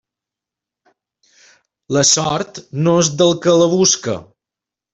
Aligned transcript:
La 1.97 2.03
sort 2.13 2.59
no 2.89 2.97
és 3.05 3.13
del 3.21 3.37
que 3.45 3.57
la 3.63 3.71
busca. 3.77 4.21